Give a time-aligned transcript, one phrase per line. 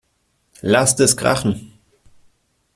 [0.61, 1.77] Lasst es krachen!